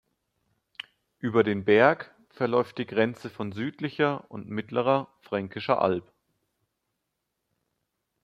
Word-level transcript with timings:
Über 1.19 1.43
den 1.43 1.63
Berg 1.63 2.11
verläuft 2.31 2.79
die 2.79 2.87
Grenze 2.87 3.29
von 3.29 3.51
Südlicher 3.51 4.25
und 4.31 4.49
Mittlerer 4.49 5.07
Fränkischer 5.19 5.79
Alb. 5.79 6.11